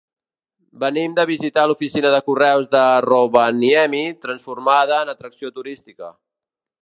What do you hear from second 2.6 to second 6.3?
de Rovaniemi, transformada en atracció turística.